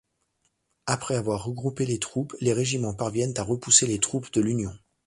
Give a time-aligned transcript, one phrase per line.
[0.87, 4.73] Après avoir regroupé les troupes, les régiments parviennent à repousser les troupes de l'Union.